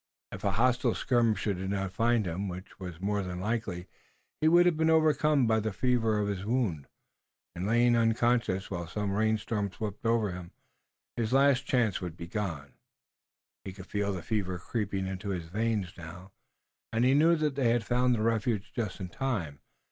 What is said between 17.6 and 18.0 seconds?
had